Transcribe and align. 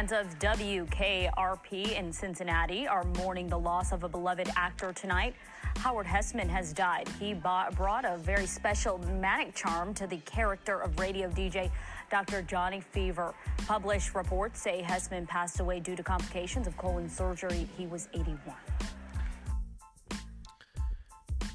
Fans 0.00 0.12
of 0.12 0.38
WKRP 0.38 1.92
in 1.98 2.10
Cincinnati 2.10 2.88
are 2.88 3.04
mourning 3.18 3.48
the 3.48 3.58
loss 3.58 3.92
of 3.92 4.02
a 4.02 4.08
beloved 4.08 4.48
actor 4.56 4.94
tonight. 4.94 5.34
Howard 5.76 6.06
Hesseman 6.06 6.48
has 6.48 6.72
died. 6.72 7.06
He 7.20 7.34
brought 7.34 8.06
a 8.06 8.16
very 8.16 8.46
special 8.46 8.96
manic 9.20 9.54
charm 9.54 9.92
to 9.92 10.06
the 10.06 10.16
character 10.24 10.80
of 10.80 10.98
radio 10.98 11.28
DJ 11.28 11.70
Dr. 12.10 12.40
Johnny 12.40 12.80
Fever. 12.80 13.34
Published 13.66 14.14
reports 14.14 14.62
say 14.62 14.80
Hesseman 14.80 15.28
passed 15.28 15.60
away 15.60 15.80
due 15.80 15.96
to 15.96 16.02
complications 16.02 16.66
of 16.66 16.74
colon 16.78 17.10
surgery. 17.10 17.68
He 17.76 17.86
was 17.86 18.08
81. 18.14 18.38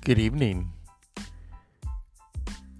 Good 0.01 0.19
evening. 0.19 0.71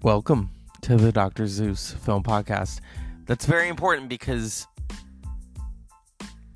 Welcome 0.00 0.50
to 0.82 0.94
the 0.94 1.10
Dr. 1.10 1.48
Zeus 1.48 1.90
Film 1.90 2.22
Podcast. 2.22 2.78
That's 3.24 3.46
very 3.46 3.68
important 3.68 4.08
because 4.08 4.68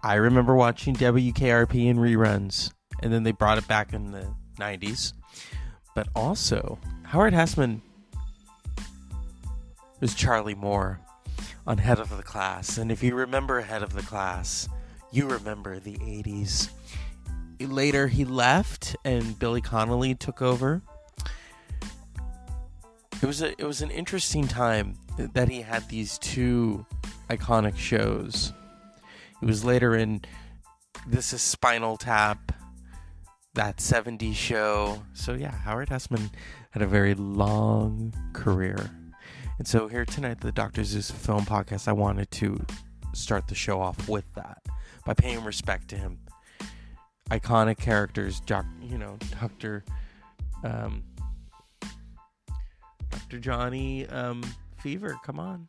I 0.02 0.14
remember 0.14 0.54
watching 0.54 0.94
WKRP 0.96 1.86
in 1.86 1.98
reruns, 1.98 2.72
and 3.02 3.12
then 3.12 3.22
they 3.22 3.32
brought 3.32 3.58
it 3.58 3.68
back 3.68 3.92
in 3.92 4.12
the 4.12 4.34
90s. 4.58 5.12
But 5.94 6.08
also, 6.14 6.78
Howard 7.02 7.34
Hesseman 7.34 7.82
was 10.00 10.14
Charlie 10.14 10.54
Moore 10.54 11.00
on 11.66 11.78
Head 11.78 11.98
of 11.98 12.16
the 12.16 12.22
Class. 12.22 12.78
And 12.78 12.90
if 12.90 13.02
you 13.02 13.14
remember 13.14 13.60
Head 13.60 13.82
of 13.82 13.92
the 13.92 14.02
Class, 14.02 14.68
you 15.12 15.28
remember 15.28 15.78
the 15.78 15.96
80s. 15.98 16.70
Later, 17.60 18.08
he 18.08 18.24
left, 18.24 18.96
and 19.04 19.38
Billy 19.38 19.60
Connolly 19.60 20.14
took 20.14 20.40
over. 20.40 20.80
It 23.22 23.26
was 23.26 23.42
a 23.42 23.50
it 23.60 23.66
was 23.66 23.82
an 23.82 23.90
interesting 23.90 24.48
time 24.48 24.96
that 25.18 25.50
he 25.50 25.60
had 25.60 25.86
these 25.90 26.16
two 26.18 26.86
iconic 27.28 27.76
shows. 27.76 28.54
He 29.40 29.46
was 29.46 29.64
later 29.64 29.96
in 29.96 30.20
This 31.06 31.32
is 31.32 31.40
Spinal 31.40 31.96
Tap, 31.96 32.52
that 33.54 33.78
70s 33.78 34.34
show. 34.34 35.02
So 35.14 35.32
yeah, 35.32 35.50
Howard 35.50 35.88
Hesseman 35.88 36.30
had 36.72 36.82
a 36.82 36.86
very 36.86 37.14
long 37.14 38.12
career. 38.34 38.90
And 39.58 39.66
so 39.66 39.88
here 39.88 40.04
tonight, 40.04 40.40
the 40.40 40.52
Dr. 40.52 40.84
Zeus 40.84 41.10
Film 41.10 41.46
Podcast, 41.46 41.88
I 41.88 41.92
wanted 41.92 42.30
to 42.32 42.64
start 43.14 43.48
the 43.48 43.54
show 43.54 43.80
off 43.80 44.10
with 44.10 44.26
that 44.34 44.58
by 45.06 45.14
paying 45.14 45.42
respect 45.42 45.88
to 45.88 45.96
him. 45.96 46.18
Iconic 47.30 47.78
characters, 47.78 48.40
doc, 48.40 48.66
you 48.82 48.98
know, 48.98 49.16
Dr. 49.40 49.84
Um, 50.64 51.02
Dr. 53.08 53.38
Johnny 53.38 54.06
um, 54.08 54.42
Fever, 54.82 55.16
come 55.24 55.40
on. 55.40 55.68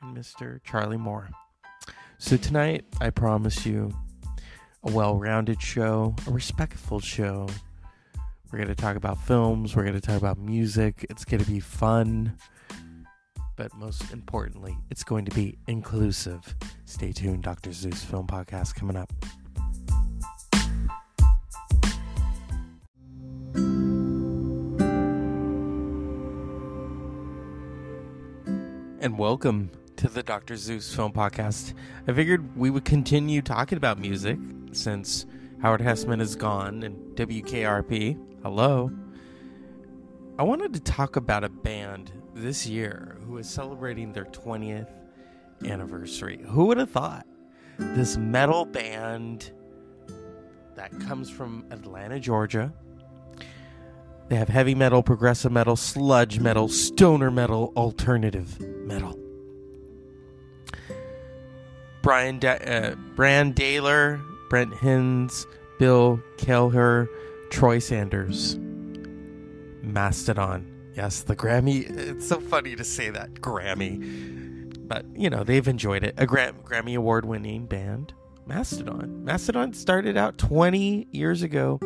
And 0.00 0.16
Mr. 0.16 0.60
Charlie 0.64 0.96
Moore. 0.96 1.30
So 2.22 2.36
tonight, 2.36 2.84
I 3.00 3.10
promise 3.10 3.66
you 3.66 3.92
a 4.84 4.92
well 4.92 5.16
rounded 5.16 5.60
show, 5.60 6.14
a 6.28 6.30
respectful 6.30 7.00
show. 7.00 7.48
We're 8.50 8.58
going 8.58 8.68
to 8.68 8.76
talk 8.76 8.94
about 8.94 9.20
films, 9.20 9.74
we're 9.74 9.82
going 9.82 10.00
to 10.00 10.00
talk 10.00 10.18
about 10.18 10.38
music. 10.38 11.04
It's 11.10 11.24
going 11.24 11.42
to 11.42 11.50
be 11.50 11.58
fun. 11.58 12.38
But 13.56 13.74
most 13.74 14.12
importantly, 14.12 14.78
it's 14.88 15.02
going 15.02 15.24
to 15.24 15.34
be 15.34 15.58
inclusive. 15.66 16.54
Stay 16.84 17.10
tuned, 17.10 17.42
Dr. 17.42 17.72
Zeus 17.72 18.04
Film 18.04 18.28
Podcast 18.28 18.76
coming 18.76 18.96
up. 18.96 19.12
and 29.00 29.18
welcome 29.18 29.68
to 30.02 30.08
the 30.08 30.22
Dr. 30.24 30.56
Zeus 30.56 30.92
Film 30.92 31.12
Podcast. 31.12 31.74
I 32.08 32.12
figured 32.12 32.56
we 32.56 32.70
would 32.70 32.84
continue 32.84 33.40
talking 33.40 33.78
about 33.78 34.00
music 34.00 34.36
since 34.72 35.26
Howard 35.60 35.80
Hesseman 35.80 36.20
is 36.20 36.34
gone 36.34 36.82
and 36.82 37.16
WKRP, 37.16 38.18
hello. 38.42 38.90
I 40.40 40.42
wanted 40.42 40.74
to 40.74 40.80
talk 40.80 41.14
about 41.14 41.44
a 41.44 41.48
band 41.48 42.10
this 42.34 42.66
year 42.66 43.16
who 43.28 43.36
is 43.36 43.48
celebrating 43.48 44.12
their 44.12 44.24
20th 44.24 44.90
anniversary. 45.64 46.40
Who 46.48 46.64
would 46.64 46.78
have 46.78 46.90
thought? 46.90 47.24
This 47.78 48.16
metal 48.16 48.64
band 48.64 49.52
that 50.74 50.90
comes 50.98 51.30
from 51.30 51.64
Atlanta, 51.70 52.18
Georgia. 52.18 52.72
They 54.28 54.34
have 54.34 54.48
heavy 54.48 54.74
metal, 54.74 55.04
progressive 55.04 55.52
metal, 55.52 55.76
sludge 55.76 56.40
metal, 56.40 56.66
stoner 56.66 57.30
metal, 57.30 57.72
alternative 57.76 58.58
metal. 58.84 59.21
Brian 62.02 62.38
da- 62.38 62.58
uh, 62.66 62.94
Brann 63.14 63.54
Dailor, 63.54 64.20
Brent 64.50 64.74
Hinds, 64.74 65.46
Bill 65.78 66.20
Kelleher, 66.36 67.08
Troy 67.50 67.78
Sanders, 67.78 68.56
Mastodon. 69.82 70.68
Yes, 70.94 71.22
the 71.22 71.34
Grammy. 71.36 71.88
It's 71.96 72.28
so 72.28 72.38
funny 72.40 72.76
to 72.76 72.84
say 72.84 73.08
that 73.10 73.34
Grammy, 73.34 74.86
but 74.86 75.06
you 75.14 75.30
know 75.30 75.42
they've 75.44 75.66
enjoyed 75.66 76.04
it. 76.04 76.14
A 76.18 76.26
Gra- 76.26 76.52
Grammy 76.64 76.96
award-winning 76.96 77.66
band, 77.66 78.12
Mastodon. 78.46 79.24
Mastodon 79.24 79.72
started 79.72 80.16
out 80.18 80.36
20 80.36 81.08
years 81.12 81.42
ago 81.42 81.78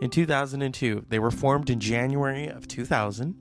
in 0.00 0.08
2002. 0.10 1.04
They 1.08 1.18
were 1.18 1.30
formed 1.30 1.68
in 1.68 1.80
January 1.80 2.46
of 2.46 2.66
2000 2.66 3.34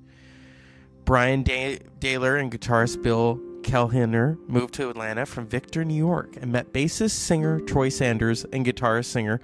Brian 1.05 1.43
da- 1.43 1.79
Dailor 1.99 2.39
and 2.39 2.51
guitarist 2.51 3.01
Bill 3.01 3.39
Kelleher 3.65 4.37
moved 4.47 4.75
to 4.75 4.91
Atlanta 4.91 5.25
from 5.25 5.47
Victor, 5.47 5.83
New 5.83 5.95
York, 5.95 6.37
and 6.39 6.51
met 6.51 6.71
bassist 6.71 7.15
singer 7.15 7.59
Troy 7.59 7.89
Sanders 7.89 8.45
and 8.53 8.63
guitarist 8.63 9.05
singer 9.05 9.41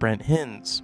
Brent 0.00 0.22
Hinds 0.22 0.82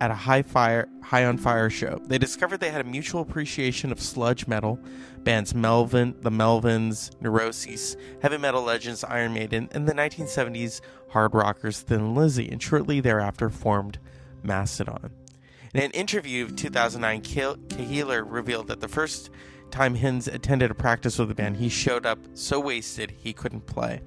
at 0.00 0.12
a 0.12 0.14
high 0.14 0.42
fire 0.42 0.88
high 1.02 1.24
on 1.24 1.36
fire 1.36 1.68
show. 1.68 2.00
They 2.06 2.16
discovered 2.16 2.60
they 2.60 2.70
had 2.70 2.80
a 2.80 2.88
mutual 2.88 3.22
appreciation 3.22 3.90
of 3.90 4.00
sludge 4.00 4.46
metal, 4.46 4.78
bands 5.24 5.52
Melvin, 5.52 6.14
the 6.20 6.30
Melvins, 6.30 7.10
Neurosis, 7.20 7.96
heavy 8.22 8.38
metal 8.38 8.62
legends 8.62 9.02
Iron 9.02 9.34
Maiden, 9.34 9.68
and 9.72 9.88
the 9.88 9.92
1970s 9.92 10.80
hard 11.08 11.34
rockers 11.34 11.80
Thin 11.80 12.14
Lizzy, 12.14 12.48
and 12.48 12.62
shortly 12.62 13.00
thereafter 13.00 13.50
formed 13.50 13.98
Mastodon. 14.44 15.10
In 15.74 15.82
an 15.82 15.90
interview 15.90 16.44
of 16.44 16.54
2009, 16.54 17.20
Kelleher 17.22 18.24
revealed 18.24 18.68
that 18.68 18.80
the 18.80 18.88
first 18.88 19.30
time 19.70 19.94
Hinds 19.94 20.28
attended 20.28 20.70
a 20.70 20.74
practice 20.74 21.18
with 21.18 21.28
the 21.28 21.34
band, 21.34 21.56
he 21.56 21.68
showed 21.68 22.06
up 22.06 22.18
so 22.34 22.60
wasted 22.60 23.10
he 23.10 23.32
couldn't 23.32 23.66
play. 23.66 24.02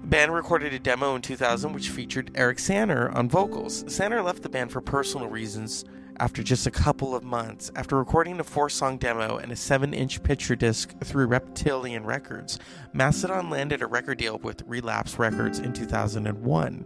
The 0.00 0.06
band 0.06 0.32
recorded 0.32 0.72
a 0.72 0.78
demo 0.78 1.14
in 1.14 1.22
2000 1.22 1.72
which 1.72 1.90
featured 1.90 2.30
Eric 2.34 2.58
Sander 2.58 3.10
on 3.10 3.28
vocals. 3.28 3.84
Sander 3.92 4.22
left 4.22 4.42
the 4.42 4.48
band 4.48 4.72
for 4.72 4.80
personal 4.80 5.28
reasons 5.28 5.84
after 6.20 6.42
just 6.42 6.66
a 6.66 6.70
couple 6.70 7.14
of 7.14 7.24
months. 7.24 7.70
After 7.74 7.96
recording 7.96 8.38
a 8.40 8.44
four 8.44 8.68
song 8.68 8.98
demo 8.98 9.38
and 9.38 9.50
a 9.50 9.56
7 9.56 9.92
inch 9.92 10.22
picture 10.22 10.54
disc 10.54 10.94
through 11.02 11.26
Reptilian 11.26 12.04
Records, 12.04 12.58
Mastodon 12.92 13.50
landed 13.50 13.82
a 13.82 13.86
record 13.86 14.18
deal 14.18 14.38
with 14.38 14.62
Relapse 14.66 15.18
Records 15.18 15.58
in 15.58 15.72
2001. 15.72 16.84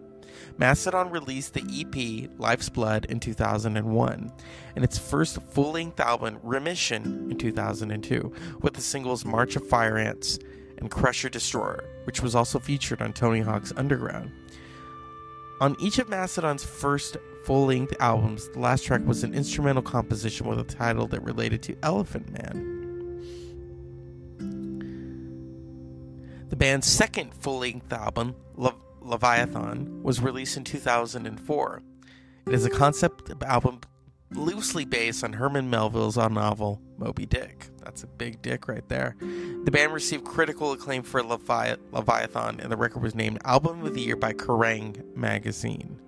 Mastodon 0.56 1.10
released 1.10 1.54
the 1.54 1.62
EP 1.62 2.31
Life's 2.38 2.69
Blood 2.69 3.06
in 3.06 3.19
2001 3.19 4.32
and 4.76 4.84
its 4.84 4.98
first 4.98 5.42
full 5.50 5.72
length 5.72 5.98
album 5.98 6.38
Remission 6.42 7.31
in 7.31 7.38
2002 7.38 8.32
with 8.60 8.75
the 8.75 8.81
singles 8.81 9.25
March 9.25 9.56
of 9.56 9.69
Fire 9.69 9.98
Ants 9.98 10.38
and 10.78 10.91
Crusher 10.91 11.28
Destroyer, 11.28 11.84
which 12.04 12.22
was 12.22 12.34
also 12.34 12.59
featured 12.59 13.03
on 13.03 13.12
Tony 13.12 13.41
Hawk's 13.41 13.72
Underground. 13.76 14.31
On 15.61 15.76
each 15.81 15.99
of 15.99 16.08
Mastodon's 16.08 16.64
first 16.64 17.17
full 17.44 17.67
length 17.67 17.94
albums, 18.00 18.49
the 18.50 18.61
last 18.61 18.84
track 18.84 19.05
was 19.05 19.25
an 19.25 19.34
instrumental 19.34 19.82
composition 19.82 20.46
with 20.46 20.58
a 20.58 20.64
title 20.64 21.06
that 21.08 21.23
related 21.23 21.62
to 21.62 21.76
Elephant 21.82 22.31
Man. 22.31 22.70
The 26.50 26.56
band's 26.56 26.87
second 26.87 27.34
full 27.34 27.58
length 27.61 27.93
album, 27.93 28.37
Love 28.56 28.76
Leviathan 29.05 30.03
was 30.03 30.21
released 30.21 30.56
in 30.56 30.65
2004. 30.65 31.83
It 32.47 32.53
is 32.55 32.65
a 32.65 32.71
concept 32.71 33.31
album 33.43 33.81
loosely 34.33 34.85
based 34.85 35.23
on 35.23 35.35
Herman 35.35 35.71
Melville's 35.71 36.17
novel 36.17 36.81
Moby 36.99 37.27
Dick. 37.27 37.69
That's 37.83 38.03
a 38.03 38.06
big 38.06 38.43
dick 38.43 38.69
right 38.69 38.87
there. 38.89 39.17
The 39.21 39.71
band 39.71 39.93
received 39.93 40.25
critical 40.25 40.73
acclaim 40.73 41.03
for 41.03 41.23
Levi- 41.23 41.77
Leviathan, 41.93 42.61
and 42.61 42.73
the 42.73 42.77
record 42.77 43.03
was 43.03 43.15
named 43.15 43.39
Album 43.45 43.85
of 43.85 43.95
the 43.95 44.01
Year 44.01 44.17
by 44.17 44.33
Kerrang! 44.33 45.15
magazine. 45.17 46.01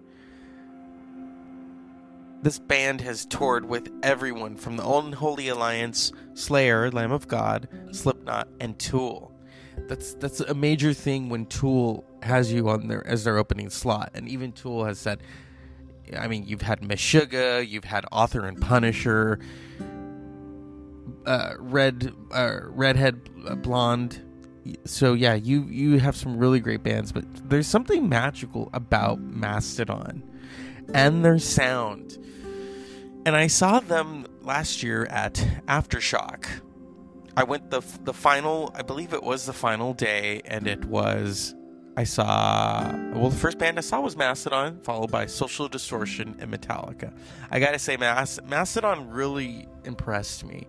This 2.42 2.58
band 2.58 3.00
has 3.00 3.26
toured 3.26 3.64
with 3.64 3.90
everyone 4.02 4.56
from 4.56 4.76
the 4.76 4.88
Unholy 4.88 5.48
Alliance, 5.48 6.12
Slayer, 6.34 6.90
Lamb 6.90 7.12
of 7.12 7.26
God, 7.26 7.68
Slipknot, 7.92 8.48
and 8.60 8.78
Tool. 8.78 9.32
That's 9.88 10.14
that's 10.14 10.40
a 10.40 10.54
major 10.54 10.92
thing 10.92 11.28
when 11.28 11.46
Tool 11.46 12.04
has 12.26 12.52
you 12.52 12.68
on 12.68 12.88
their 12.88 13.06
as 13.06 13.24
their 13.24 13.38
opening 13.38 13.70
slot, 13.70 14.10
and 14.14 14.28
even 14.28 14.52
Tool 14.52 14.84
has 14.84 14.98
said, 14.98 15.20
I 16.16 16.28
mean, 16.28 16.44
you've 16.46 16.62
had 16.62 16.82
Meshuggah, 16.82 17.66
you've 17.66 17.84
had 17.84 18.04
Author 18.12 18.46
and 18.46 18.60
Punisher, 18.60 19.40
uh, 21.24 21.54
Red 21.58 22.12
uh, 22.32 22.60
Redhead 22.64 23.62
Blonde, 23.62 24.22
so 24.84 25.14
yeah, 25.14 25.34
you 25.34 25.64
you 25.64 25.98
have 25.98 26.16
some 26.16 26.38
really 26.38 26.60
great 26.60 26.82
bands, 26.82 27.12
but 27.12 27.24
there's 27.48 27.66
something 27.66 28.08
magical 28.08 28.70
about 28.72 29.20
Mastodon 29.20 30.22
and 30.92 31.24
their 31.24 31.38
sound. 31.38 32.18
And 33.24 33.36
I 33.36 33.48
saw 33.48 33.80
them 33.80 34.26
last 34.42 34.82
year 34.82 35.06
at 35.06 35.34
Aftershock. 35.66 36.46
I 37.36 37.44
went 37.44 37.70
the 37.70 37.82
the 38.04 38.14
final, 38.14 38.72
I 38.74 38.82
believe 38.82 39.12
it 39.12 39.22
was 39.22 39.46
the 39.46 39.52
final 39.52 39.92
day, 39.92 40.42
and 40.44 40.66
it 40.66 40.84
was 40.84 41.54
I 41.96 42.04
saw 42.04 42.92
well 43.14 43.30
the 43.30 43.36
first 43.36 43.58
band 43.58 43.78
I 43.78 43.80
saw 43.80 44.00
was 44.00 44.16
Mastodon, 44.16 44.80
followed 44.82 45.10
by 45.10 45.26
Social 45.26 45.66
Distortion 45.66 46.36
and 46.40 46.52
Metallica. 46.52 47.16
I 47.50 47.58
gotta 47.58 47.78
say, 47.78 47.96
Mas- 47.96 48.38
Mastodon 48.46 49.08
really 49.10 49.66
impressed 49.84 50.44
me. 50.44 50.66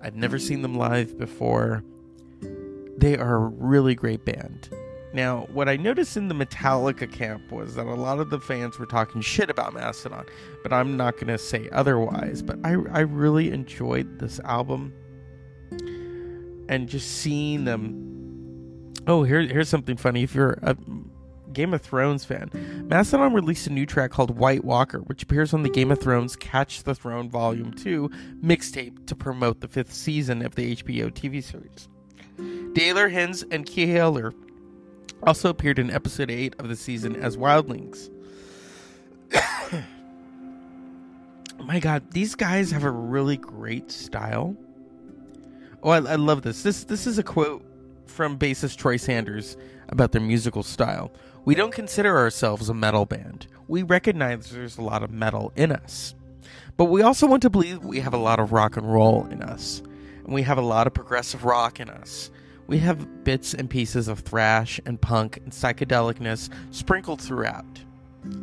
I'd 0.00 0.14
never 0.14 0.38
seen 0.38 0.62
them 0.62 0.76
live 0.76 1.18
before. 1.18 1.82
They 2.96 3.16
are 3.16 3.36
a 3.36 3.48
really 3.48 3.94
great 3.96 4.24
band. 4.24 4.70
Now, 5.12 5.48
what 5.52 5.68
I 5.68 5.76
noticed 5.76 6.16
in 6.16 6.28
the 6.28 6.34
Metallica 6.34 7.10
camp 7.10 7.50
was 7.50 7.74
that 7.74 7.86
a 7.86 7.94
lot 7.94 8.20
of 8.20 8.30
the 8.30 8.38
fans 8.38 8.78
were 8.78 8.86
talking 8.86 9.20
shit 9.20 9.48
about 9.50 9.72
Mastodon, 9.72 10.26
but 10.62 10.72
I'm 10.72 10.96
not 10.96 11.14
going 11.14 11.28
to 11.28 11.38
say 11.38 11.68
otherwise. 11.72 12.42
But 12.42 12.58
I, 12.62 12.72
I 12.92 13.00
really 13.00 13.50
enjoyed 13.50 14.18
this 14.18 14.38
album 14.40 14.92
and 16.68 16.88
just 16.88 17.10
seeing 17.10 17.64
them. 17.64 18.07
Oh, 19.08 19.22
here, 19.22 19.40
here's 19.40 19.70
something 19.70 19.96
funny. 19.96 20.22
If 20.22 20.34
you're 20.34 20.58
a 20.62 20.76
Game 21.54 21.72
of 21.72 21.80
Thrones 21.80 22.26
fan, 22.26 22.50
Mastodon 22.90 23.32
released 23.32 23.66
a 23.66 23.72
new 23.72 23.86
track 23.86 24.10
called 24.10 24.36
White 24.36 24.64
Walker, 24.64 24.98
which 24.98 25.22
appears 25.22 25.54
on 25.54 25.62
the 25.62 25.70
Game 25.70 25.90
of 25.90 25.98
Thrones 25.98 26.36
Catch 26.36 26.82
the 26.82 26.94
Throne 26.94 27.30
Volume 27.30 27.72
2 27.72 28.10
mixtape 28.44 29.06
to 29.06 29.16
promote 29.16 29.60
the 29.60 29.68
fifth 29.68 29.94
season 29.94 30.44
of 30.44 30.54
the 30.56 30.76
HBO 30.76 31.10
TV 31.10 31.42
series. 31.42 31.88
Dailor 32.74 33.10
Hinds 33.10 33.44
and 33.50 33.64
Kelleher 33.64 34.34
also 35.22 35.48
appeared 35.48 35.78
in 35.78 35.90
episode 35.90 36.30
8 36.30 36.56
of 36.58 36.68
the 36.68 36.76
season 36.76 37.16
as 37.16 37.38
wildlings. 37.38 38.10
My 41.64 41.80
god, 41.80 42.10
these 42.10 42.34
guys 42.34 42.70
have 42.70 42.84
a 42.84 42.90
really 42.90 43.38
great 43.38 43.90
style. 43.90 44.54
Oh, 45.82 45.90
I, 45.90 45.96
I, 45.96 46.16
love 46.16 46.42
this. 46.42 46.62
This 46.62 46.84
this 46.84 47.06
is 47.06 47.18
a 47.18 47.22
quote 47.22 47.64
from 48.10 48.38
bassist 48.38 48.76
Troy 48.76 48.96
Sanders 48.96 49.56
about 49.88 50.12
their 50.12 50.20
musical 50.20 50.62
style. 50.62 51.12
We 51.44 51.54
don't 51.54 51.72
consider 51.72 52.16
ourselves 52.16 52.68
a 52.68 52.74
metal 52.74 53.06
band. 53.06 53.46
We 53.68 53.82
recognize 53.82 54.50
there's 54.50 54.78
a 54.78 54.82
lot 54.82 55.02
of 55.02 55.10
metal 55.10 55.52
in 55.56 55.72
us. 55.72 56.14
But 56.76 56.86
we 56.86 57.02
also 57.02 57.26
want 57.26 57.42
to 57.42 57.50
believe 57.50 57.84
we 57.84 58.00
have 58.00 58.14
a 58.14 58.18
lot 58.18 58.38
of 58.38 58.52
rock 58.52 58.76
and 58.76 58.92
roll 58.92 59.26
in 59.26 59.42
us. 59.42 59.82
And 60.24 60.34
we 60.34 60.42
have 60.42 60.58
a 60.58 60.62
lot 60.62 60.86
of 60.86 60.94
progressive 60.94 61.44
rock 61.44 61.80
in 61.80 61.88
us. 61.90 62.30
We 62.66 62.78
have 62.78 63.24
bits 63.24 63.54
and 63.54 63.70
pieces 63.70 64.08
of 64.08 64.20
thrash 64.20 64.78
and 64.84 65.00
punk 65.00 65.38
and 65.38 65.52
psychedelicness 65.52 66.50
sprinkled 66.70 67.20
throughout. 67.20 67.80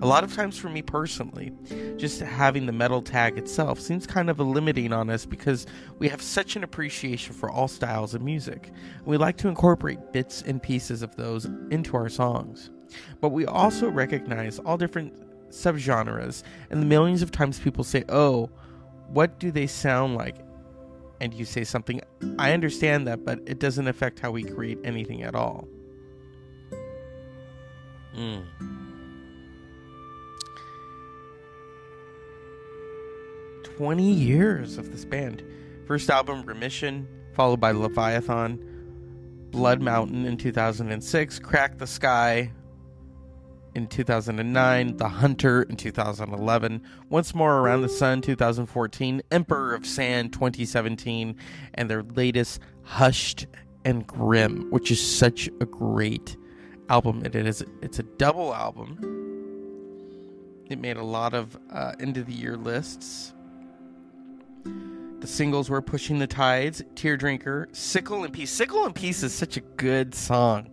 A 0.01 0.07
lot 0.07 0.23
of 0.23 0.33
times 0.33 0.57
for 0.57 0.69
me 0.69 0.81
personally, 0.81 1.51
just 1.97 2.19
having 2.19 2.65
the 2.65 2.71
metal 2.71 3.01
tag 3.01 3.37
itself 3.37 3.79
seems 3.79 4.05
kind 4.05 4.29
of 4.29 4.39
limiting 4.39 4.91
on 4.91 5.09
us 5.09 5.25
because 5.25 5.67
we 5.99 6.09
have 6.09 6.21
such 6.21 6.55
an 6.55 6.63
appreciation 6.63 7.33
for 7.33 7.49
all 7.49 7.67
styles 7.67 8.13
of 8.13 8.21
music. 8.21 8.71
We 9.05 9.17
like 9.17 9.37
to 9.37 9.47
incorporate 9.47 10.11
bits 10.11 10.41
and 10.41 10.61
pieces 10.61 11.01
of 11.01 11.15
those 11.15 11.45
into 11.71 11.95
our 11.95 12.09
songs. 12.09 12.71
But 13.21 13.29
we 13.29 13.45
also 13.45 13.89
recognize 13.89 14.59
all 14.59 14.77
different 14.77 15.13
subgenres, 15.49 16.43
and 16.69 16.81
the 16.81 16.85
millions 16.85 17.21
of 17.21 17.31
times 17.31 17.59
people 17.59 17.83
say, 17.83 18.03
Oh, 18.09 18.49
what 19.07 19.39
do 19.39 19.51
they 19.51 19.67
sound 19.67 20.15
like? 20.15 20.35
and 21.21 21.33
you 21.33 21.45
say 21.45 21.63
something, 21.63 22.01
I 22.37 22.51
understand 22.53 23.07
that, 23.07 23.23
but 23.23 23.39
it 23.45 23.59
doesn't 23.59 23.87
affect 23.87 24.19
how 24.19 24.31
we 24.31 24.43
create 24.43 24.79
anything 24.83 25.23
at 25.23 25.35
all. 25.35 25.67
Mm. 28.15 28.45
Twenty 33.77 34.11
years 34.11 34.77
of 34.77 34.91
this 34.91 35.05
band. 35.05 35.43
First 35.85 36.09
album, 36.09 36.43
Remission, 36.43 37.07
followed 37.33 37.59
by 37.59 37.71
Leviathan, 37.71 38.59
Blood 39.51 39.81
Mountain 39.81 40.25
in 40.25 40.37
2006, 40.37 41.39
Crack 41.39 41.77
the 41.77 41.85
Skye, 41.85 42.51
in 43.75 43.87
2009, 43.87 44.95
The 44.97 45.09
Hunter 45.09 45.63
in 45.63 45.75
2011, 45.75 46.81
Once 47.09 47.35
More 47.35 47.57
Around 47.57 47.81
the 47.81 47.89
Sun 47.89 48.21
2014, 48.21 49.21
Emperor 49.31 49.75
of 49.75 49.85
Sand 49.85 50.31
2017, 50.31 51.35
and 51.73 51.89
their 51.89 52.03
latest 52.03 52.61
Hushed 52.83 53.45
and 53.83 54.07
Grim, 54.07 54.71
which 54.71 54.89
is 54.89 55.05
such 55.05 55.49
a 55.59 55.65
great 55.65 56.37
album. 56.87 57.23
It 57.25 57.35
is 57.35 57.63
it's 57.81 57.99
a 57.99 58.03
double 58.03 58.55
album. 58.55 58.97
It 60.69 60.79
made 60.79 60.97
a 60.97 61.03
lot 61.03 61.33
of 61.33 61.57
uh, 61.71 61.91
end 61.99 62.17
of 62.17 62.25
the 62.25 62.33
year 62.33 62.55
lists. 62.57 63.33
The 65.25 65.31
singles 65.31 65.71
were 65.71 65.81
Pushing 65.81 66.19
the 66.19 66.27
Tides, 66.27 66.83
Tear 66.93 67.17
Drinker, 67.17 67.67
Sickle 67.71 68.23
and 68.25 68.31
Peace. 68.31 68.51
Sickle 68.51 68.85
and 68.85 68.93
Peace 68.93 69.23
is 69.23 69.33
such 69.33 69.57
a 69.57 69.61
good 69.61 70.13
song. 70.13 70.69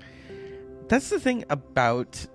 That's 0.88 1.08
the 1.08 1.18
thing 1.18 1.46
about 1.48 2.26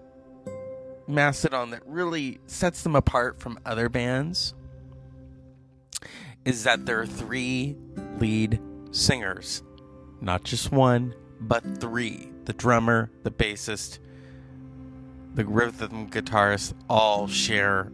Mastodon 1.07 1.69
that 1.69 1.83
really 1.85 2.39
sets 2.47 2.81
them 2.81 2.95
apart 2.95 3.39
from 3.39 3.59
other 3.67 3.87
bands 3.87 4.55
is 6.43 6.63
that 6.63 6.87
there 6.87 6.99
are 6.99 7.05
three 7.05 7.77
lead 8.17 8.59
singers. 8.89 9.61
Not 10.19 10.43
just 10.43 10.71
one, 10.71 11.13
but 11.39 11.79
three. 11.79 12.31
The 12.45 12.53
drummer, 12.53 13.11
the 13.21 13.31
bassist, 13.31 13.99
the 15.35 15.45
rhythm 15.45 16.09
guitarist 16.09 16.73
all 16.89 17.27
share 17.27 17.91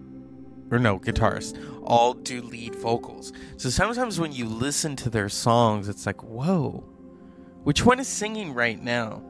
or 0.73 0.79
no, 0.79 0.99
guitarists 0.99 1.57
all 1.83 2.13
do 2.13 2.41
lead 2.41 2.75
vocals. 2.75 3.31
So 3.57 3.69
sometimes 3.69 4.19
when 4.19 4.31
you 4.31 4.45
listen 4.45 4.95
to 4.97 5.09
their 5.09 5.29
songs, 5.29 5.87
it's 5.87 6.05
like, 6.05 6.23
whoa, 6.23 6.83
which 7.63 7.85
one 7.85 7.99
is 7.99 8.07
singing 8.07 8.53
right 8.53 8.81
now? 8.81 9.21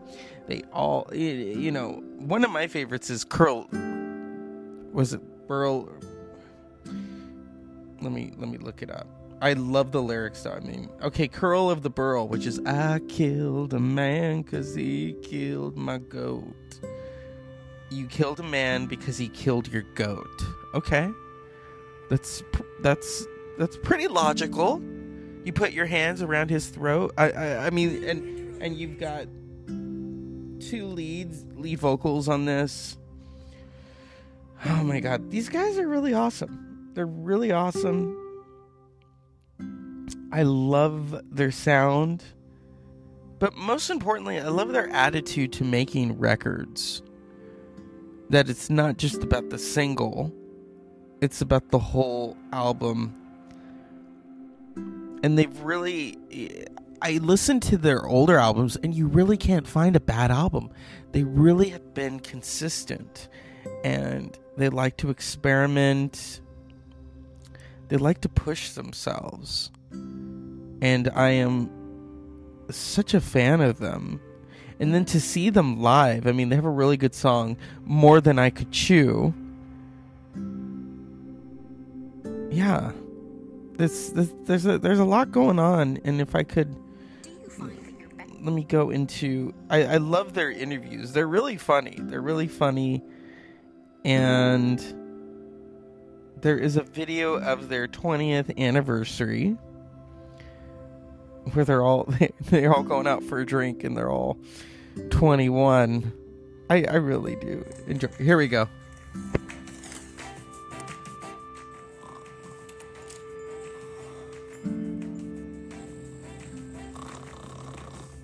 They 0.47 0.63
all, 0.71 1.09
you 1.13 1.71
know, 1.71 2.03
one 2.17 2.43
of 2.43 2.51
my 2.51 2.67
favorites 2.67 3.09
is 3.09 3.23
Curl. 3.23 3.67
Was 4.91 5.13
it 5.13 5.21
Burl? 5.47 5.89
Let 8.01 8.11
me 8.11 8.33
let 8.37 8.49
me 8.49 8.57
look 8.57 8.81
it 8.81 8.91
up. 8.91 9.07
I 9.41 9.53
love 9.53 9.91
the 9.91 10.01
lyrics 10.01 10.43
though. 10.43 10.51
I 10.51 10.59
mean, 10.59 10.89
okay, 11.01 11.27
Curl 11.27 11.69
of 11.69 11.81
the 11.81 11.89
Burl, 11.89 12.27
which 12.27 12.45
is 12.45 12.59
I 12.65 12.99
killed 13.07 13.73
a 13.73 13.79
man 13.79 14.43
cause 14.43 14.75
he 14.75 15.15
killed 15.21 15.77
my 15.77 15.97
goat. 15.97 16.79
You 17.89 18.07
killed 18.07 18.39
a 18.39 18.43
man 18.43 18.87
because 18.87 19.17
he 19.17 19.29
killed 19.29 19.67
your 19.67 19.83
goat. 19.95 20.41
Okay. 20.73 21.09
That's 22.09 22.43
that's 22.81 23.25
that's 23.57 23.77
pretty 23.77 24.07
logical. 24.07 24.81
You 25.43 25.53
put 25.53 25.73
your 25.73 25.85
hands 25.85 26.21
around 26.21 26.49
his 26.49 26.67
throat. 26.67 27.13
I 27.17 27.31
I, 27.31 27.65
I 27.67 27.69
mean 27.69 28.03
and 28.03 28.61
and 28.61 28.77
you've 28.77 28.99
got 28.99 29.27
two 30.59 30.85
leads, 30.85 31.45
lead 31.55 31.79
vocals 31.79 32.27
on 32.27 32.45
this. 32.45 32.97
Oh 34.65 34.83
my 34.83 34.99
god, 34.99 35.29
these 35.29 35.49
guys 35.49 35.77
are 35.77 35.87
really 35.87 36.13
awesome. 36.13 36.91
They're 36.93 37.05
really 37.05 37.51
awesome. 37.51 38.19
I 40.31 40.43
love 40.43 41.21
their 41.29 41.51
sound. 41.51 42.23
But 43.39 43.55
most 43.55 43.89
importantly, 43.89 44.39
I 44.39 44.47
love 44.47 44.71
their 44.71 44.89
attitude 44.89 45.51
to 45.53 45.63
making 45.63 46.17
records. 46.17 47.01
That 48.29 48.49
it's 48.49 48.69
not 48.69 48.97
just 48.97 49.21
about 49.21 49.49
the 49.49 49.57
single, 49.57 50.33
it's 51.23 51.39
about 51.39 51.69
the 51.69 51.79
whole 51.79 52.35
album. 52.51 53.15
And 55.23 55.37
they've 55.37 55.57
really 55.61 56.17
I 57.01 57.13
listened 57.13 57.63
to 57.63 57.77
their 57.77 58.05
older 58.05 58.37
albums 58.37 58.75
and 58.75 58.93
you 58.93 59.07
really 59.07 59.37
can't 59.37 59.65
find 59.65 59.95
a 59.95 60.01
bad 60.01 60.31
album. 60.31 60.69
They 61.13 61.23
really 61.23 61.69
have 61.69 61.93
been 61.93 62.19
consistent 62.19 63.29
and 63.85 64.37
they 64.57 64.67
like 64.67 64.97
to 64.97 65.09
experiment. 65.09 66.41
They 67.87 67.97
like 67.97 68.19
to 68.21 68.29
push 68.29 68.71
themselves. 68.71 69.71
And 69.91 71.09
I 71.15 71.29
am 71.29 71.69
such 72.69 73.13
a 73.13 73.21
fan 73.21 73.61
of 73.61 73.79
them. 73.79 74.19
And 74.79 74.93
then 74.93 75.05
to 75.05 75.21
see 75.21 75.49
them 75.49 75.81
live, 75.81 76.27
I 76.27 76.33
mean, 76.33 76.49
they 76.49 76.55
have 76.55 76.65
a 76.65 76.69
really 76.69 76.97
good 76.97 77.15
song, 77.15 77.55
More 77.85 78.19
Than 78.19 78.39
I 78.39 78.49
Could 78.49 78.71
Chew. 78.71 79.33
Yeah. 82.53 82.91
This, 83.73 84.09
this, 84.09 84.31
there's 84.45 84.65
a 84.65 84.77
there's 84.77 84.99
a 84.99 85.05
lot 85.05 85.31
going 85.31 85.57
on 85.57 85.97
and 86.03 86.21
if 86.21 86.35
I 86.35 86.43
could 86.43 86.75
let 88.43 88.53
me 88.53 88.63
go 88.63 88.89
into. 88.89 89.53
I, 89.69 89.83
I 89.83 89.97
love 89.97 90.33
their 90.33 90.51
interviews. 90.51 91.13
They're 91.13 91.27
really 91.27 91.57
funny. 91.57 91.95
They're 91.97 92.21
really 92.21 92.47
funny, 92.47 93.01
and 94.03 94.79
there 96.41 96.57
is 96.57 96.75
a 96.75 96.83
video 96.83 97.35
of 97.35 97.69
their 97.69 97.87
twentieth 97.87 98.51
anniversary 98.59 99.57
where 101.53 101.65
they're 101.65 101.81
all 101.81 102.13
they're 102.41 102.73
all 102.73 102.83
going 102.83 103.07
out 103.07 103.23
for 103.23 103.39
a 103.39 103.45
drink 103.45 103.83
and 103.83 103.97
they're 103.97 104.11
all 104.11 104.37
21. 105.09 106.13
I, 106.69 106.83
I 106.83 106.95
really 106.95 107.35
do 107.37 107.65
enjoy. 107.87 108.09
Here 108.19 108.37
we 108.37 108.47
go. 108.47 108.67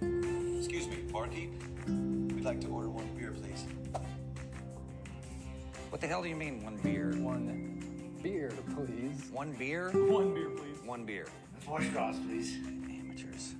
Excuse 0.01 0.87
me, 0.87 0.97
barkeep. 1.11 1.51
We'd 1.87 2.43
like 2.45 2.61
to 2.61 2.67
order 2.67 2.89
one 2.89 3.07
beer, 3.17 3.31
please. 3.31 3.65
What 5.89 6.01
the 6.01 6.07
hell 6.07 6.21
do 6.21 6.29
you 6.29 6.35
mean, 6.35 6.63
one 6.63 6.77
beer? 6.77 7.11
One 7.17 8.17
beer, 8.21 8.51
please. 8.75 9.29
One 9.31 9.53
beer? 9.53 9.89
One 9.91 10.33
beer, 10.33 10.49
please. 10.49 10.77
One 10.85 11.05
beer. 11.05 11.27
Four 11.59 11.81
straws, 11.81 12.17
please. 12.19 12.55
Amateurs. 12.57 13.55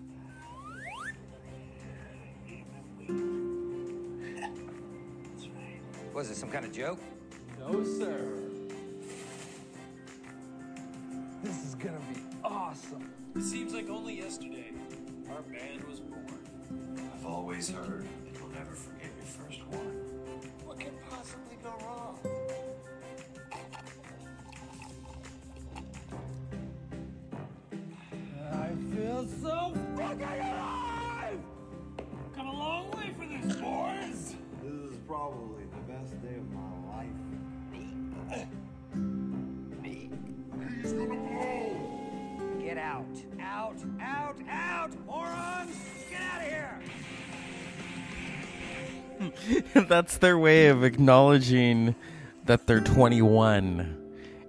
That's 3.08 3.10
right. 5.48 5.82
Was 6.14 6.30
it 6.30 6.36
some 6.36 6.50
kind 6.50 6.66
of 6.66 6.72
joke? 6.72 7.00
No, 7.60 7.84
sir. 7.84 8.36
This 11.44 11.66
is 11.66 11.76
gonna 11.76 12.00
be 12.14 12.22
awesome. 12.44 13.12
It 13.36 13.44
seems 13.44 13.74
like 13.74 13.90
only 13.90 14.18
yesterday 14.18 14.72
our 15.30 15.42
band 15.42 15.84
was 15.86 16.00
born. 16.00 16.26
I've 17.50 17.56
always 17.56 17.72
heard 17.72 18.04
that 18.04 18.40
you'll 18.40 18.50
never 18.50 18.76
forget 18.76 19.10
your 19.18 19.26
first 19.26 19.66
one. 19.70 20.06
What 20.66 20.80
could 20.80 20.94
possibly 21.10 21.58
go 21.64 21.74
wrong? 21.84 22.20
I 28.54 28.70
feel 28.96 29.28
so 29.42 29.74
fucking 29.98 30.22
alive! 30.22 31.40
Come 32.36 32.48
a 32.48 32.54
long 32.54 32.92
way 32.92 33.16
for 33.18 33.26
this, 33.26 33.56
boys. 33.56 34.36
This 34.62 34.92
is 34.92 34.98
probably 35.08 35.59
That's 49.74 50.18
their 50.18 50.38
way 50.38 50.68
of 50.68 50.84
acknowledging 50.84 51.96
that 52.46 52.68
they're 52.68 52.82
21. 52.82 53.96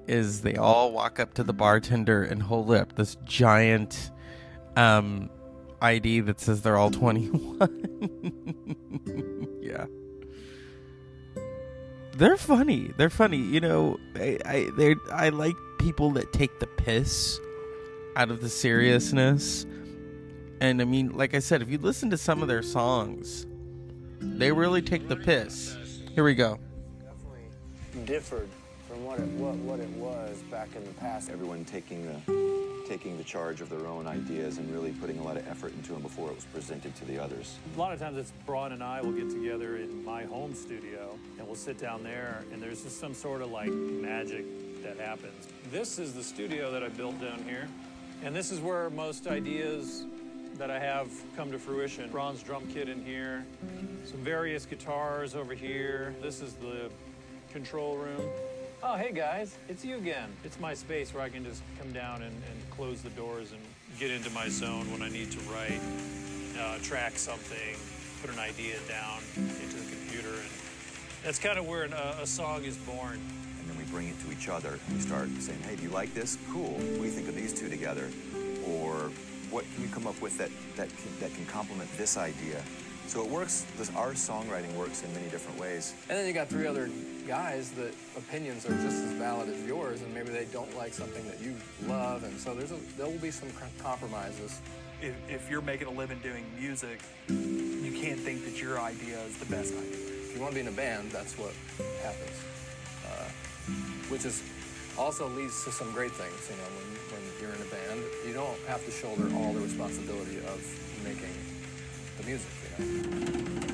Is 0.06 0.42
they 0.42 0.56
all 0.56 0.92
walk 0.92 1.20
up 1.20 1.34
to 1.34 1.44
the 1.44 1.52
bartender 1.52 2.22
and 2.24 2.42
hold 2.42 2.72
up 2.72 2.96
this 2.96 3.16
giant 3.24 4.10
um, 4.76 5.30
ID 5.80 6.20
that 6.20 6.40
says 6.40 6.62
they're 6.62 6.76
all 6.76 6.90
21. 6.90 7.68
yeah. 9.62 9.86
They're 12.16 12.36
funny. 12.36 12.90
They're 12.96 13.08
funny. 13.08 13.38
You 13.38 13.60
know, 13.60 13.98
I 14.16 14.38
I 14.44 14.70
they 14.76 14.94
I 15.10 15.28
like 15.30 15.56
people 15.78 16.10
that 16.12 16.32
take 16.32 16.58
the 16.58 16.66
piss 16.66 17.40
out 18.16 18.30
of 18.30 18.40
the 18.40 18.48
seriousness. 18.48 19.64
And 20.60 20.82
I 20.82 20.84
mean, 20.84 21.10
like 21.12 21.34
I 21.34 21.38
said, 21.38 21.62
if 21.62 21.70
you 21.70 21.78
listen 21.78 22.10
to 22.10 22.18
some 22.18 22.42
of 22.42 22.48
their 22.48 22.62
songs, 22.62 23.46
they 24.20 24.52
really 24.52 24.82
take 24.82 25.08
the 25.08 25.16
piss. 25.16 25.76
Here 26.14 26.24
we 26.24 26.34
go. 26.34 26.58
Definitely 27.00 28.04
differed 28.06 28.48
from 28.88 29.04
what 29.04 29.18
it 29.18 29.26
what, 29.28 29.54
what 29.56 29.80
it 29.80 29.88
was 29.90 30.38
back 30.50 30.68
in 30.76 30.84
the 30.84 30.92
past. 30.94 31.30
Everyone 31.30 31.64
taking 31.64 32.06
the 32.06 32.50
taking 32.88 33.16
the 33.16 33.24
charge 33.24 33.60
of 33.60 33.68
their 33.68 33.86
own 33.86 34.08
ideas 34.08 34.58
and 34.58 34.68
really 34.74 34.90
putting 34.90 35.18
a 35.20 35.22
lot 35.22 35.36
of 35.36 35.46
effort 35.46 35.72
into 35.74 35.92
them 35.92 36.02
before 36.02 36.28
it 36.28 36.34
was 36.34 36.44
presented 36.46 36.94
to 36.96 37.04
the 37.04 37.16
others. 37.22 37.56
A 37.76 37.78
lot 37.78 37.92
of 37.92 38.00
times 38.00 38.18
it's 38.18 38.32
Braun 38.44 38.72
and 38.72 38.82
I 38.82 39.00
will 39.00 39.12
get 39.12 39.30
together 39.30 39.76
in 39.76 40.04
my 40.04 40.24
home 40.24 40.54
studio 40.54 41.16
and 41.38 41.46
we'll 41.46 41.54
sit 41.54 41.78
down 41.78 42.02
there 42.02 42.42
and 42.52 42.60
there's 42.60 42.82
just 42.82 42.98
some 42.98 43.14
sort 43.14 43.42
of 43.42 43.50
like 43.52 43.70
magic 43.70 44.44
that 44.82 44.98
happens. 44.98 45.46
This 45.70 46.00
is 46.00 46.14
the 46.14 46.22
studio 46.22 46.72
that 46.72 46.82
I 46.82 46.88
built 46.88 47.20
down 47.20 47.44
here. 47.44 47.68
And 48.24 48.34
this 48.34 48.50
is 48.50 48.58
where 48.58 48.90
most 48.90 49.28
ideas 49.28 50.04
that 50.60 50.70
I 50.70 50.78
have 50.78 51.08
come 51.36 51.50
to 51.52 51.58
fruition. 51.58 52.10
Braun's 52.10 52.42
drum 52.42 52.66
kit 52.70 52.90
in 52.90 53.02
here, 53.02 53.46
some 54.04 54.18
various 54.18 54.66
guitars 54.66 55.34
over 55.34 55.54
here. 55.54 56.14
This 56.20 56.42
is 56.42 56.52
the 56.52 56.90
control 57.50 57.96
room. 57.96 58.20
Oh, 58.82 58.94
hey 58.94 59.10
guys, 59.10 59.56
it's 59.70 59.86
you 59.86 59.96
again. 59.96 60.28
It's 60.44 60.60
my 60.60 60.74
space 60.74 61.14
where 61.14 61.22
I 61.22 61.30
can 61.30 61.46
just 61.46 61.62
come 61.78 61.90
down 61.92 62.16
and, 62.16 62.34
and 62.34 62.70
close 62.70 63.00
the 63.00 63.08
doors 63.10 63.52
and 63.52 63.60
get 63.98 64.10
into 64.10 64.28
my 64.32 64.50
zone 64.50 64.92
when 64.92 65.00
I 65.00 65.08
need 65.08 65.32
to 65.32 65.38
write, 65.50 65.80
uh, 66.60 66.76
track 66.82 67.16
something, 67.16 67.74
put 68.20 68.28
an 68.30 68.38
idea 68.38 68.74
down 68.86 69.20
into 69.36 69.76
the 69.76 69.96
computer. 69.96 70.28
And 70.28 70.50
that's 71.24 71.38
kind 71.38 71.58
of 71.58 71.66
where 71.66 71.84
an, 71.84 71.94
uh, 71.94 72.18
a 72.20 72.26
song 72.26 72.64
is 72.64 72.76
born. 72.76 73.18
And 73.58 73.66
then 73.66 73.78
we 73.78 73.84
bring 73.84 74.08
it 74.08 74.20
to 74.26 74.30
each 74.30 74.50
other 74.50 74.78
and 74.86 74.94
we 74.94 75.00
start 75.00 75.30
saying, 75.38 75.62
hey, 75.62 75.76
do 75.76 75.84
you 75.84 75.88
like 75.88 76.12
this? 76.12 76.36
Cool. 76.52 76.72
What 76.72 76.98
do 76.98 77.04
you 77.04 77.10
think 77.10 77.30
of 77.30 77.34
these 77.34 77.58
two 77.58 77.70
together? 77.70 78.10
Or 78.68 79.10
what 79.50 79.64
can 79.74 79.82
you 79.82 79.88
come 79.90 80.06
up 80.06 80.20
with 80.20 80.36
that, 80.38 80.50
that, 80.76 80.88
can, 80.88 81.20
that 81.20 81.34
can 81.34 81.44
complement 81.46 81.90
this 81.96 82.16
idea? 82.16 82.62
So 83.06 83.24
it 83.24 83.28
works, 83.28 83.66
this, 83.76 83.90
our 83.96 84.12
songwriting 84.12 84.72
works 84.74 85.02
in 85.02 85.12
many 85.12 85.28
different 85.28 85.58
ways. 85.58 85.94
And 86.08 86.16
then 86.16 86.26
you 86.28 86.32
got 86.32 86.48
three 86.48 86.66
other 86.68 86.88
guys 87.26 87.70
that 87.72 87.92
opinions 88.16 88.64
are 88.66 88.74
just 88.74 89.02
as 89.02 89.12
valid 89.14 89.48
as 89.48 89.60
yours, 89.66 90.02
and 90.02 90.14
maybe 90.14 90.30
they 90.30 90.44
don't 90.52 90.76
like 90.76 90.94
something 90.94 91.26
that 91.28 91.40
you 91.40 91.56
love, 91.88 92.22
and 92.22 92.38
so 92.38 92.54
there's 92.54 92.70
a, 92.70 92.78
there 92.96 93.06
will 93.06 93.18
be 93.18 93.32
some 93.32 93.48
compromises. 93.82 94.60
if, 95.02 95.14
if 95.28 95.50
you're 95.50 95.62
making 95.62 95.86
a 95.86 95.90
living 95.90 96.18
doing 96.22 96.44
music, 96.58 97.00
you 97.28 97.92
can't 97.92 98.20
think 98.20 98.44
that 98.44 98.60
your 98.60 98.78
idea 98.78 99.18
is 99.22 99.36
the 99.38 99.46
best 99.46 99.72
idea. 99.72 99.92
If 99.92 100.34
you 100.34 100.40
want 100.40 100.52
to 100.52 100.56
be 100.56 100.60
in 100.60 100.68
a 100.68 100.76
band, 100.76 101.10
that's 101.10 101.36
what 101.38 101.52
happens. 102.02 102.44
Uh, 103.06 103.28
which 104.08 104.24
is 104.24 104.42
also 105.00 105.28
leads 105.28 105.64
to 105.64 105.72
some 105.72 105.90
great 105.92 106.12
things. 106.12 106.50
You 106.50 106.56
know, 106.56 106.68
when, 106.76 107.22
when 107.22 107.22
you're 107.40 107.54
in 107.56 107.62
a 107.62 107.70
band, 107.70 108.04
you 108.26 108.34
don't 108.34 108.58
have 108.68 108.84
to 108.84 108.90
shoulder 108.90 109.28
all 109.34 109.52
the 109.54 109.60
responsibility 109.60 110.36
of 110.38 110.60
making 111.02 111.34
the 112.18 112.26
music. 112.26 112.50
You 112.78 112.84
know. 112.84 113.69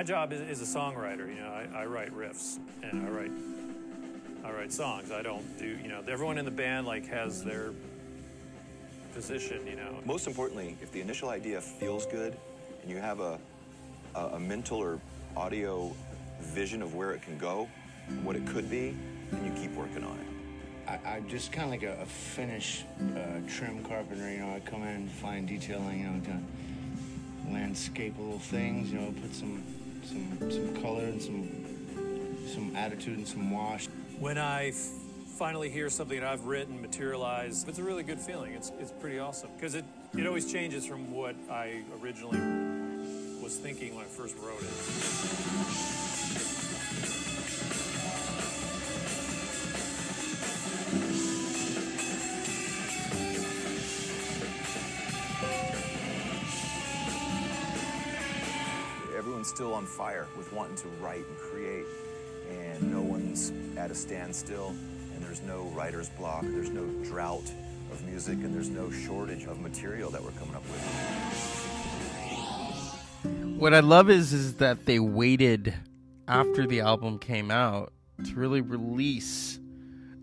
My 0.00 0.04
job 0.04 0.32
is, 0.32 0.40
is 0.40 0.62
a 0.62 0.78
songwriter. 0.78 1.28
You 1.28 1.42
know, 1.42 1.50
I, 1.50 1.82
I 1.82 1.84
write 1.84 2.16
riffs 2.16 2.58
and 2.82 3.06
I 3.06 3.10
write 3.10 3.30
I 4.42 4.50
write 4.50 4.72
songs. 4.72 5.12
I 5.12 5.20
don't 5.20 5.58
do 5.58 5.66
you 5.66 5.88
know 5.88 6.02
everyone 6.08 6.38
in 6.38 6.46
the 6.46 6.50
band 6.50 6.86
like 6.86 7.06
has 7.08 7.44
their 7.44 7.74
position. 9.12 9.66
You 9.66 9.76
know, 9.76 9.98
Most 10.06 10.26
importantly, 10.26 10.74
if 10.80 10.90
the 10.90 11.02
initial 11.02 11.28
idea 11.28 11.60
feels 11.60 12.06
good 12.06 12.34
and 12.80 12.90
you 12.90 12.96
have 12.96 13.20
a, 13.20 13.38
a, 14.14 14.20
a 14.28 14.40
mental 14.40 14.78
or 14.78 14.98
audio 15.36 15.94
vision 16.40 16.80
of 16.80 16.94
where 16.94 17.10
it 17.10 17.20
can 17.20 17.36
go, 17.36 17.68
what 18.22 18.36
it 18.36 18.46
could 18.46 18.70
be, 18.70 18.96
then 19.30 19.44
you 19.44 19.52
keep 19.60 19.74
working 19.74 20.02
on 20.02 20.16
it. 20.16 20.88
I, 21.04 21.16
I'm 21.16 21.28
just 21.28 21.52
kind 21.52 21.66
of 21.66 21.70
like 21.72 21.82
a, 21.82 22.00
a 22.00 22.06
finish 22.06 22.86
uh, 23.14 23.46
trim 23.46 23.84
carpenter. 23.84 24.30
You 24.30 24.38
know, 24.38 24.54
I 24.54 24.60
come 24.60 24.82
in, 24.82 25.08
find 25.08 25.46
detailing. 25.46 26.00
You 26.00 26.06
know, 26.06 26.20
kind 26.24 26.42
of 27.46 27.52
landscape 27.52 28.14
little 28.18 28.38
things. 28.38 28.90
You 28.90 29.00
know, 29.00 29.12
put 29.20 29.34
some 29.34 29.62
some 30.04 30.50
some 30.50 30.82
color 30.82 31.04
and 31.04 31.20
some 31.20 31.48
some 32.52 32.74
attitude 32.76 33.18
and 33.18 33.26
some 33.28 33.50
wash. 33.50 33.86
when 34.18 34.38
I 34.38 34.72
finally 35.36 35.70
hear 35.70 35.88
something 35.88 36.20
that 36.20 36.28
I've 36.28 36.44
written 36.44 36.80
materialize, 36.82 37.64
it's 37.66 37.78
a 37.78 37.82
really 37.82 38.02
good 38.02 38.18
feeling. 38.18 38.52
It's 38.52 38.72
it's 38.80 38.92
pretty 38.92 39.18
awesome 39.18 39.50
because 39.56 39.74
it 39.74 39.84
it 40.16 40.26
always 40.26 40.50
changes 40.52 40.84
from 40.86 41.12
what 41.12 41.34
I 41.50 41.82
originally 42.02 42.38
was 43.42 43.56
thinking 43.56 43.94
when 43.94 44.04
I 44.04 44.08
first 44.08 44.36
wrote 44.38 44.62
it. 44.62 46.69
Still 59.50 59.74
on 59.74 59.84
fire 59.84 60.26
with 60.38 60.52
wanting 60.52 60.76
to 60.76 60.86
write 61.02 61.26
and 61.26 61.36
create, 61.36 61.84
and 62.48 62.90
no 62.90 63.00
one's 63.02 63.52
at 63.76 63.90
a 63.90 63.94
standstill, 63.94 64.68
and 64.68 65.22
there's 65.22 65.42
no 65.42 65.64
writer's 65.74 66.08
block, 66.10 66.44
there's 66.44 66.70
no 66.70 66.86
drought 67.04 67.52
of 67.92 68.02
music, 68.06 68.38
and 68.38 68.54
there's 68.54 68.70
no 68.70 68.90
shortage 68.92 69.44
of 69.44 69.60
material 69.60 70.08
that 70.12 70.22
we're 70.22 70.30
coming 70.30 70.54
up 70.54 70.62
with. 70.62 70.80
What 73.58 73.74
I 73.74 73.80
love 73.80 74.08
is 74.08 74.32
is 74.32 74.54
that 74.54 74.86
they 74.86 75.00
waited 75.00 75.74
after 76.28 76.64
the 76.66 76.80
album 76.80 77.18
came 77.18 77.50
out 77.50 77.92
to 78.24 78.34
really 78.36 78.62
release 78.62 79.58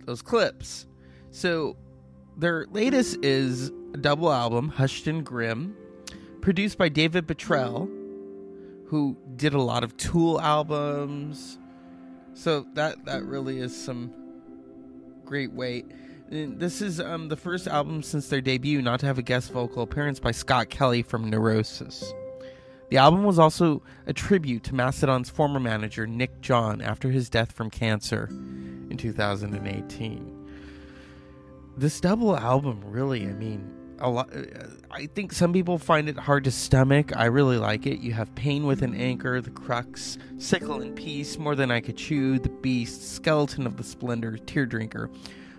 those 0.06 0.22
clips. 0.24 0.88
So 1.32 1.76
their 2.38 2.66
latest 2.72 3.24
is 3.24 3.72
a 3.94 3.98
double 3.98 4.32
album, 4.32 4.70
Hushed 4.70 5.06
and 5.06 5.24
Grim, 5.24 5.76
produced 6.42 6.78
by 6.80 6.88
David 6.90 7.28
Bottrill, 7.28 8.06
who 8.88 9.18
did 9.36 9.54
a 9.54 9.62
lot 9.62 9.84
of 9.84 9.96
Tool 9.98 10.40
albums. 10.40 11.60
So 12.34 12.66
that 12.74 13.06
that 13.06 13.24
really 13.24 13.60
is 13.60 13.76
some 13.76 14.14
great 15.26 15.52
weight. 15.52 15.86
And 16.30 16.60
This 16.60 16.82
is 16.82 17.00
um, 17.00 17.30
the 17.30 17.36
first 17.36 17.68
album 17.68 18.04
since 18.04 18.28
their 18.28 18.42
debut 18.42 18.82
not 18.82 19.00
to 19.02 19.06
have 19.06 19.18
a 19.18 19.22
guest 19.22 19.52
vocal 19.52 19.84
appearance 19.84 20.20
by 20.20 20.32
Scott 20.32 20.70
Kelly 20.70 21.02
from 21.02 21.30
Neurosis. 21.30 22.14
The 22.90 22.98
album 22.98 23.24
was 23.24 23.38
also 23.38 23.82
a 24.06 24.14
tribute 24.14 24.64
to 24.64 24.76
Mastodon's 24.76 25.30
former 25.30 25.60
manager 25.60 26.08
Nick 26.08 26.40
John 26.42 26.82
after 26.82 27.10
his 27.10 27.30
death 27.30 27.52
from 27.52 27.70
cancer 27.70 28.28
in 28.30 28.96
2018. 28.98 30.34
This 31.76 32.00
double 32.00 32.38
album 32.38 32.82
really, 32.86 33.24
I 33.24 33.34
mean, 33.34 33.77
a 34.00 34.10
lot 34.10 34.30
I 34.92 35.08
think 35.08 35.32
some 35.32 35.54
people 35.54 35.78
find 35.78 36.10
it 36.10 36.18
hard 36.18 36.44
to 36.46 36.52
stomach. 36.52 37.16
I 37.16 37.26
really 37.26 37.58
like 37.58 37.86
it. 37.86 38.00
You 38.00 38.14
have 38.14 38.34
Pain 38.36 38.66
with 38.66 38.82
an 38.82 38.96
Anchor, 38.96 39.42
The 39.42 39.52
Crux, 39.52 40.18
Sickle 40.38 40.82
and 40.82 40.96
Peace, 40.96 41.38
More 41.38 41.56
Than 41.56 41.72
I 41.72 41.82
Could 41.82 41.98
Chew, 41.98 42.40
The 42.40 42.50
Beast, 42.50 43.16
Skeleton 43.16 43.66
of 43.68 43.78
the 43.78 43.84
Splendor, 43.84 44.38
Tear 44.38 44.66
Drinker, 44.66 45.10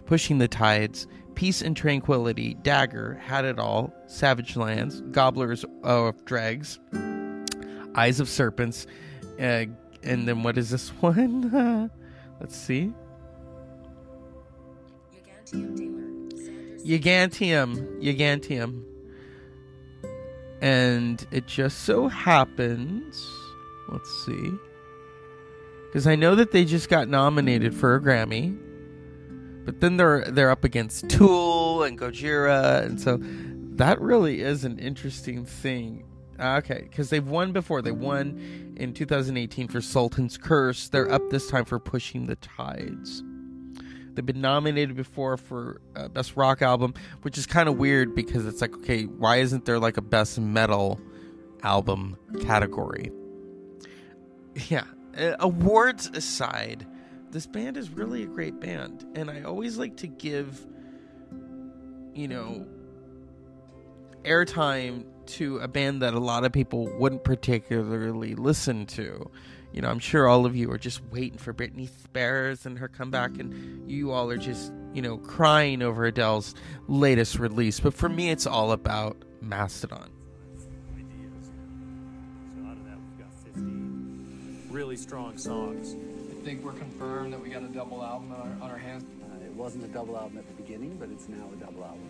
Pushing 0.07 0.38
the 0.38 0.49
Tides, 0.49 1.07
Peace 1.35 1.62
and 1.62 1.76
Tranquility, 1.76 2.54
Dagger, 2.54 3.14
Had 3.14 3.45
It 3.45 3.59
All, 3.59 3.92
Savage 4.07 4.57
Lands, 4.57 5.02
Gobblers 5.12 5.64
of 5.85 6.25
Dregs, 6.25 6.80
Eyes 7.95 8.18
of 8.21 8.28
Serpents, 8.28 8.87
uh, 9.40 9.66
and 10.02 10.26
then 10.26 10.42
what 10.42 10.59
is 10.59 10.71
this 10.71 10.88
one? 11.00 11.90
Let's 12.40 12.57
see. 12.57 12.92
Gigantium, 16.88 18.00
Gigantium. 18.00 18.83
And 20.62 21.25
it 21.30 21.47
just 21.47 21.80
so 21.80 22.09
happens, 22.09 23.30
let's 23.88 24.25
see. 24.25 24.52
Cuz 25.92 26.07
I 26.07 26.16
know 26.16 26.35
that 26.35 26.52
they 26.52 26.64
just 26.64 26.88
got 26.88 27.09
nominated 27.09 27.75
for 27.75 27.95
a 27.95 28.00
Grammy. 28.00 28.59
But 29.66 29.80
then 29.80 29.99
they're 29.99 30.25
they're 30.30 30.50
up 30.50 30.64
against 30.64 31.11
Tool 31.11 31.83
and 31.83 31.99
Gojira 31.99 32.83
and 32.85 32.99
so 32.99 33.18
that 33.76 34.00
really 34.00 34.40
is 34.40 34.64
an 34.64 34.78
interesting 34.78 35.45
thing. 35.45 36.04
Okay, 36.40 36.87
because 36.88 37.11
they've 37.11 37.26
won 37.26 37.52
before. 37.52 37.83
They 37.83 37.92
won 37.92 38.75
in 38.76 38.95
2018 38.95 39.68
for 39.68 39.80
Sultan's 39.80 40.38
Curse. 40.38 40.88
They're 40.88 41.12
up 41.12 41.28
this 41.30 41.49
time 41.49 41.66
for 41.66 41.78
Pushing 41.78 42.26
the 42.26 42.37
Tides. 42.37 43.23
They've 44.19 44.27
been 44.27 44.41
nominated 44.41 44.97
before 44.97 45.37
for 45.37 45.81
uh, 45.95 46.09
best 46.09 46.37
rock 46.37 46.61
album, 46.61 46.95
which 47.23 47.39
is 47.39 47.47
kind 47.47 47.69
of 47.69 47.77
weird 47.77 48.17
because 48.17 48.47
it's 48.47 48.61
like, 48.61 48.75
okay, 48.79 49.05
why 49.05 49.37
isn't 49.37 49.65
there 49.65 49.79
like 49.79 49.97
a 49.97 50.03
best 50.03 50.41
metal 50.41 51.01
album 51.63 52.17
category? 52.41 53.13
Yeah, 54.69 54.87
uh, 55.17 55.37
awards 55.39 56.11
aside, 56.15 56.85
this 57.31 57.47
band 57.47 57.77
is 57.77 57.91
really 57.91 58.25
a 58.25 58.27
great 58.27 58.59
band, 58.59 59.07
and 59.15 59.31
I 59.31 59.43
always 59.43 59.79
like 59.79 59.99
to 59.99 60.09
give, 60.09 60.67
you 62.13 62.27
know, 62.27 62.67
airtime 64.25 65.05
to 65.27 65.59
a 65.59 65.69
band 65.69 66.03
that 66.03 66.15
a 66.15 66.19
lot 66.19 66.45
of 66.45 66.51
people 66.51 66.91
wouldn't 66.99 67.23
particularly 67.23 68.35
listen 68.35 68.85
to. 68.87 69.31
You 69.73 69.83
know, 69.83 69.89
I'm 69.89 69.99
sure 69.99 70.28
all 70.28 70.47
of 70.47 70.57
you 70.57 70.71
are 70.71 70.78
just 70.78 71.02
waiting 71.11 71.39
for 71.39 71.52
Britney 71.52 71.89
Spears 72.02 72.65
and 72.67 72.78
her 72.78 72.89
comeback, 72.89 73.39
and 73.39 73.91
you 73.91 74.13
all 74.13 74.31
are 74.31 74.39
just, 74.39 74.73
you 74.95 75.02
know, 75.02 75.19
crying 75.19 75.83
over 75.83 76.07
Adele's 76.07 76.54
latest 76.87 77.39
release. 77.39 77.78
But 77.78 77.95
for 77.95 78.09
me, 78.09 78.31
it's 78.31 78.47
all 78.47 78.73
about 78.73 79.17
Mastodon. 79.43 80.11
So 82.54 82.67
out 82.67 82.76
of 82.76 82.85
that, 82.85 82.99
we've 82.99 83.19
got 83.19 83.33
50 83.45 83.61
really 84.71 84.97
strong 84.97 85.37
songs. 85.37 85.97
I 86.31 86.45
think 86.45 86.65
we're 86.65 86.73
confirmed 86.73 87.35
that 87.35 87.41
we 87.43 87.50
got 87.50 87.63
a 87.63 87.69
double 87.69 88.02
album 88.02 88.33
on 88.33 88.41
our, 88.41 88.65
on 88.65 88.71
our 88.71 88.78
hands. 88.78 89.04
Uh, 89.23 89.45
it 89.45 89.52
wasn't 89.52 89.85
a 89.85 89.89
double 89.89 90.17
album 90.17 90.39
at 90.39 90.47
the 90.49 90.54
beginning, 90.63 90.97
but 90.99 91.11
it's 91.11 91.28
now 91.28 91.50
a 91.52 91.57
double 91.57 91.85
album. 91.85 92.09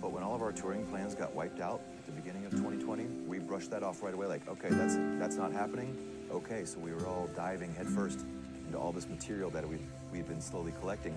But 0.00 0.12
when 0.12 0.22
all 0.22 0.34
of 0.34 0.42
our 0.42 0.52
touring 0.52 0.86
plans 0.86 1.14
got 1.14 1.34
wiped 1.34 1.60
out 1.60 1.80
at 1.98 2.06
the 2.06 2.12
beginning 2.12 2.44
of 2.44 2.52
2020, 2.52 3.06
we 3.52 3.58
brushed 3.58 3.70
that 3.70 3.82
off 3.82 4.02
right 4.02 4.14
away. 4.14 4.26
Like, 4.26 4.48
okay, 4.48 4.68
that's 4.70 4.96
that's 5.18 5.36
not 5.36 5.52
happening. 5.52 5.94
Okay, 6.30 6.64
so 6.64 6.78
we 6.78 6.92
were 6.92 7.06
all 7.06 7.28
diving 7.36 7.74
headfirst 7.74 8.20
into 8.66 8.78
all 8.78 8.92
this 8.92 9.06
material 9.08 9.50
that 9.50 9.68
we 9.68 9.76
we've 10.10 10.26
been 10.26 10.40
slowly 10.40 10.72
collecting 10.80 11.14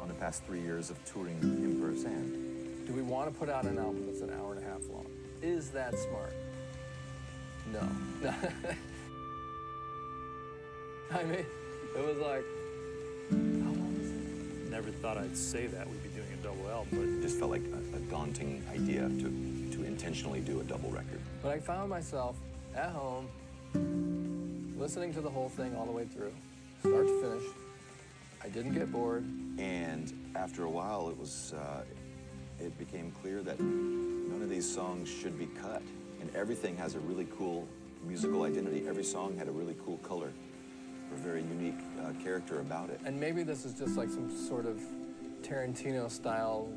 on 0.00 0.08
the 0.08 0.14
past 0.14 0.44
three 0.44 0.60
years 0.60 0.90
of 0.90 1.02
touring 1.06 1.38
Emperor 1.42 1.96
Sand. 1.96 2.86
Do 2.86 2.92
we 2.92 3.00
want 3.00 3.32
to 3.32 3.38
put 3.38 3.48
out 3.48 3.64
an 3.64 3.78
album 3.78 4.04
that's 4.06 4.20
an 4.20 4.30
hour 4.38 4.52
and 4.52 4.62
a 4.62 4.66
half 4.66 4.86
long? 4.90 5.06
Is 5.40 5.70
that 5.70 5.94
smart? 5.98 6.34
No. 7.72 7.80
I 11.12 11.22
mean, 11.24 11.46
it 11.96 12.06
was 12.06 12.18
like, 12.18 12.44
how 13.30 13.72
long 13.72 13.96
is 14.02 14.10
it? 14.10 14.70
Never 14.70 14.90
thought 14.90 15.16
I'd 15.16 15.36
say 15.36 15.66
that 15.68 15.88
we'd 15.88 16.02
be 16.02 16.10
doing 16.10 16.28
a 16.38 16.42
double 16.42 16.68
album, 16.68 16.88
but 16.90 17.08
It 17.08 17.22
just 17.22 17.38
felt 17.38 17.52
like 17.52 17.62
a, 17.62 17.96
a 17.96 18.00
daunting 18.10 18.62
idea 18.70 19.08
to 19.08 19.30
to 19.30 19.53
intentionally 19.94 20.40
do 20.40 20.60
a 20.60 20.64
double 20.64 20.90
record. 20.90 21.20
But 21.40 21.52
I 21.52 21.60
found 21.60 21.88
myself 21.88 22.36
at 22.74 22.90
home 22.90 23.28
listening 24.76 25.14
to 25.14 25.20
the 25.20 25.30
whole 25.30 25.48
thing 25.48 25.76
all 25.76 25.86
the 25.86 25.92
way 25.92 26.04
through, 26.04 26.32
start 26.80 27.06
to 27.06 27.22
finish. 27.22 27.44
I 28.42 28.48
didn't 28.48 28.74
get 28.74 28.90
bored. 28.90 29.24
And 29.56 30.12
after 30.34 30.64
a 30.64 30.68
while, 30.68 31.08
it 31.10 31.16
was 31.16 31.52
uh, 31.52 31.82
it 32.58 32.76
became 32.76 33.12
clear 33.22 33.40
that 33.42 33.60
none 33.60 34.42
of 34.42 34.50
these 34.50 34.68
songs 34.68 35.08
should 35.08 35.38
be 35.38 35.46
cut, 35.62 35.82
and 36.20 36.34
everything 36.34 36.76
has 36.76 36.96
a 36.96 37.00
really 37.00 37.28
cool 37.38 37.68
musical 38.04 38.42
identity. 38.42 38.88
Every 38.88 39.04
song 39.04 39.36
had 39.38 39.46
a 39.46 39.52
really 39.52 39.76
cool 39.84 39.98
color, 39.98 40.32
or 41.12 41.16
very 41.18 41.42
unique 41.42 41.78
uh, 42.02 42.20
character 42.20 42.58
about 42.58 42.90
it. 42.90 43.00
And 43.04 43.18
maybe 43.18 43.44
this 43.44 43.64
is 43.64 43.74
just 43.74 43.96
like 43.96 44.10
some 44.10 44.28
sort 44.48 44.66
of 44.66 44.80
Tarantino 45.42 46.10
style 46.10 46.68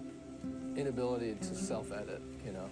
inability 0.76 1.36
to 1.42 1.56
self 1.56 1.92
edit, 1.92 2.22
you 2.46 2.52
know? 2.52 2.70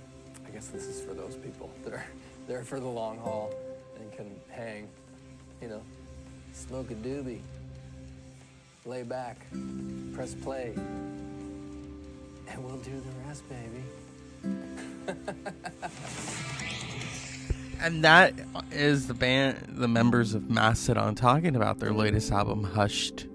Guess 0.56 0.68
this 0.68 0.88
is 0.88 1.02
for 1.02 1.14
those 1.14 1.36
people 1.36 1.70
that 1.84 1.92
are 1.92 2.06
there 2.48 2.64
for 2.64 2.80
the 2.80 2.88
long 2.88 3.18
haul 3.18 3.54
and 4.00 4.10
can 4.14 4.40
hang, 4.50 4.88
you 5.62 5.68
know, 5.68 5.82
smoke 6.54 6.90
a 6.92 6.94
doobie, 6.94 7.42
lay 8.86 9.04
back, 9.04 9.36
press 10.14 10.34
play, 10.34 10.72
and 12.48 12.64
we'll 12.64 12.78
do 12.78 12.92
the 12.92 13.28
rest, 13.28 13.44
baby. 13.50 13.84
And 17.82 18.02
that 18.06 18.34
is 18.72 19.08
the 19.08 19.14
band, 19.14 19.58
the 19.68 19.90
members 19.90 20.34
of 20.34 20.50
Mastodon 20.50 21.16
talking 21.16 21.58
about 21.58 21.80
their 21.80 21.92
latest 21.92 22.32
album, 22.32 22.64
Hushed 22.64 23.28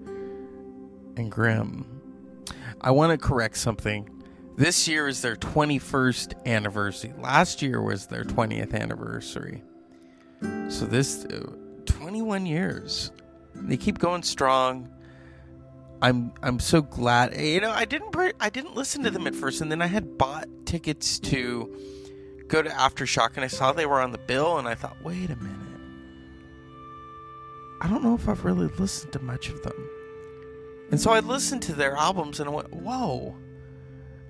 and 1.17 1.31
Grim. 1.31 1.85
I 2.81 2.89
want 2.89 3.11
to 3.11 3.17
correct 3.19 3.57
something. 3.57 4.09
This 4.57 4.87
year 4.87 5.07
is 5.07 5.21
their 5.21 5.35
21st 5.35 6.45
anniversary. 6.45 7.13
Last 7.17 7.61
year 7.61 7.81
was 7.81 8.07
their 8.07 8.23
20th 8.23 8.73
anniversary. 8.73 9.63
So 10.69 10.85
this 10.85 11.25
uh, 11.25 11.51
21 11.85 12.45
years. 12.45 13.11
They 13.55 13.77
keep 13.77 13.99
going 13.99 14.23
strong. 14.23 14.89
I'm 16.01 16.33
I'm 16.41 16.59
so 16.59 16.81
glad. 16.81 17.39
You 17.39 17.61
know, 17.61 17.71
I 17.71 17.85
didn't 17.85 18.15
I 18.39 18.49
didn't 18.49 18.75
listen 18.75 19.03
to 19.03 19.11
them 19.11 19.27
at 19.27 19.35
first 19.35 19.61
and 19.61 19.71
then 19.71 19.81
I 19.81 19.87
had 19.87 20.17
bought 20.17 20.47
tickets 20.65 21.19
to 21.19 21.75
go 22.47 22.61
to 22.61 22.69
Aftershock 22.69 23.35
and 23.35 23.45
I 23.45 23.47
saw 23.47 23.71
they 23.71 23.85
were 23.85 24.01
on 24.01 24.11
the 24.11 24.17
bill 24.17 24.57
and 24.57 24.67
I 24.67 24.73
thought, 24.75 24.97
"Wait 25.03 25.29
a 25.29 25.35
minute. 25.35 25.57
I 27.81 27.87
don't 27.87 28.03
know 28.03 28.15
if 28.15 28.27
I've 28.27 28.43
really 28.43 28.67
listened 28.79 29.13
to 29.13 29.19
much 29.19 29.49
of 29.49 29.61
them." 29.61 29.89
And 30.89 30.99
so 30.99 31.11
I 31.11 31.19
listened 31.19 31.61
to 31.63 31.73
their 31.73 31.95
albums 31.95 32.39
and 32.39 32.49
I 32.49 32.53
went, 32.53 32.73
"Whoa." 32.73 33.35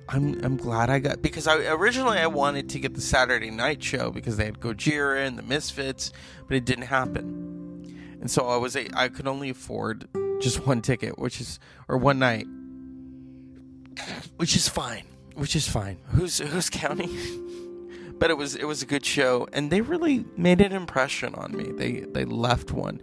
I'm 0.10 0.44
I'm 0.44 0.58
glad 0.58 0.90
I 0.90 1.00
got 1.00 1.22
because 1.22 1.48
I 1.48 1.56
originally 1.72 2.18
I 2.18 2.28
wanted 2.28 2.70
to 2.70 2.80
get 2.80 2.94
the 2.94 3.02
Saturday 3.02 3.52
night 3.52 3.82
show 3.84 4.12
because 4.12 4.38
they 4.38 4.46
had 4.46 4.60
Gojira 4.60 5.26
and 5.26 5.38
the 5.38 5.44
Misfits, 5.44 6.12
but 6.48 6.58
it 6.58 6.66
didn't 6.66 6.86
happen. 6.86 8.18
And 8.20 8.30
so 8.30 8.48
I 8.48 8.58
was 8.58 8.76
a, 8.76 8.88
I 8.94 9.08
could 9.10 9.28
only 9.28 9.50
afford 9.50 10.08
just 10.42 10.66
one 10.66 10.82
ticket, 10.82 11.18
which 11.18 11.42
is 11.42 11.60
or 11.88 11.98
one 11.98 12.20
night, 12.20 12.46
which 14.38 14.56
is 14.56 14.68
fine, 14.68 15.04
which 15.36 15.56
is 15.56 15.68
fine. 15.68 15.98
Who's 16.10 16.40
who's 16.40 16.70
counting? 16.70 17.10
but 18.20 18.30
it 18.30 18.38
was 18.38 18.56
it 18.56 18.66
was 18.66 18.84
a 18.84 18.86
good 18.86 19.06
show, 19.06 19.48
and 19.52 19.72
they 19.72 19.82
really 19.82 20.26
made 20.38 20.62
an 20.62 20.72
impression 20.72 21.34
on 21.36 21.56
me. 21.58 21.72
They 21.72 22.02
they 22.02 22.26
left 22.26 22.72
one, 22.72 23.02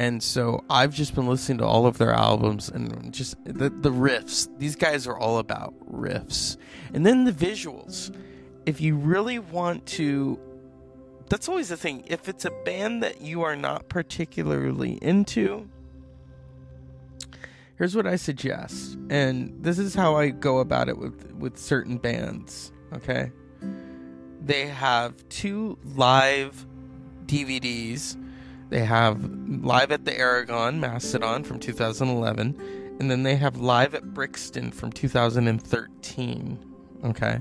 and 0.00 0.22
so 0.22 0.64
I've 0.70 0.94
just 0.94 1.14
been 1.14 1.26
listening 1.26 1.58
to 1.58 1.66
all 1.66 1.84
of 1.84 1.98
their 1.98 2.14
albums 2.14 2.70
and 2.70 3.12
just 3.12 3.36
the 3.44 3.68
the 3.68 3.90
riffs. 3.90 4.48
These 4.58 4.74
guys 4.74 5.06
are 5.06 5.16
all 5.16 5.38
about 5.38 5.74
riffs, 5.92 6.56
and 6.94 7.04
then 7.04 7.24
the 7.24 7.32
visuals. 7.32 8.10
If 8.64 8.80
you 8.80 8.96
really 8.96 9.38
want 9.38 9.84
to 9.98 10.40
that's 11.28 11.50
always 11.50 11.68
the 11.68 11.76
thing. 11.76 12.04
If 12.06 12.30
it's 12.30 12.46
a 12.46 12.50
band 12.64 13.02
that 13.02 13.20
you 13.20 13.42
are 13.42 13.54
not 13.54 13.90
particularly 13.90 14.98
into, 15.02 15.68
here's 17.76 17.94
what 17.94 18.06
I 18.06 18.16
suggest, 18.16 18.96
and 19.10 19.52
this 19.62 19.78
is 19.78 19.94
how 19.94 20.16
I 20.16 20.30
go 20.30 20.60
about 20.60 20.88
it 20.88 20.96
with 20.96 21.30
with 21.34 21.58
certain 21.58 21.98
bands. 21.98 22.72
Okay, 22.94 23.32
they 24.42 24.66
have 24.66 25.28
two 25.28 25.76
live 25.94 26.66
DVDs. 27.26 28.16
They 28.70 28.84
have 28.84 29.22
live 29.48 29.90
at 29.90 30.04
the 30.04 30.16
Aragon 30.16 30.80
Mastodon 30.80 31.44
from 31.44 31.58
2011, 31.58 32.96
and 33.00 33.10
then 33.10 33.24
they 33.24 33.36
have 33.36 33.56
live 33.56 33.94
at 33.94 34.14
Brixton 34.14 34.70
from 34.70 34.92
2013. 34.92 36.58
Okay. 37.04 37.40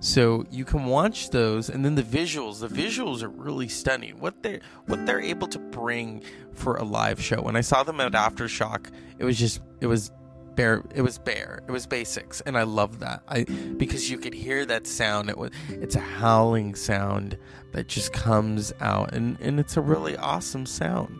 So 0.00 0.44
you 0.50 0.64
can 0.64 0.84
watch 0.84 1.30
those, 1.30 1.70
and 1.70 1.84
then 1.84 1.94
the 1.94 2.02
visuals. 2.02 2.60
The 2.60 2.68
visuals 2.68 3.22
are 3.22 3.28
really 3.28 3.68
stunning. 3.68 4.20
What 4.20 4.42
they 4.42 4.60
what 4.86 5.06
they're 5.06 5.20
able 5.20 5.48
to 5.48 5.58
bring 5.58 6.22
for 6.52 6.76
a 6.76 6.84
live 6.84 7.20
show. 7.22 7.40
When 7.40 7.56
I 7.56 7.62
saw 7.62 7.82
them 7.82 8.00
at 8.00 8.12
AfterShock, 8.12 8.90
it 9.18 9.24
was 9.24 9.38
just 9.38 9.60
it 9.80 9.86
was 9.86 10.10
bare. 10.56 10.82
It 10.94 11.02
was 11.02 11.18
bare. 11.18 11.62
It 11.66 11.70
was 11.70 11.86
basics, 11.86 12.40
and 12.42 12.56
I 12.56 12.62
love 12.62 13.00
that. 13.00 13.22
I 13.28 13.44
because 13.76 14.10
you 14.10 14.18
could 14.18 14.34
hear 14.34 14.64
that 14.66 14.86
sound. 14.86 15.30
It 15.30 15.38
was 15.38 15.50
it's 15.68 15.96
a 15.96 16.00
howling 16.00 16.74
sound 16.74 17.38
that 17.72 17.88
just 17.88 18.12
comes 18.12 18.72
out, 18.80 19.14
and 19.14 19.38
and 19.40 19.58
it's 19.60 19.76
a 19.76 19.80
really 19.80 20.16
awesome 20.16 20.66
sound. 20.66 21.18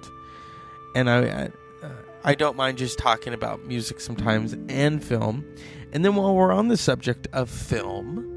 And 0.94 1.10
I. 1.10 1.18
I 1.20 1.50
I 2.26 2.34
don't 2.34 2.56
mind 2.56 2.78
just 2.78 2.98
talking 2.98 3.34
about 3.34 3.66
music 3.66 4.00
sometimes 4.00 4.56
and 4.70 5.04
film. 5.04 5.44
And 5.92 6.02
then 6.02 6.14
while 6.14 6.34
we're 6.34 6.52
on 6.52 6.68
the 6.68 6.76
subject 6.78 7.28
of 7.34 7.50
film, 7.50 8.30